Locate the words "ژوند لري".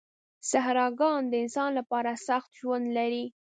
2.59-3.25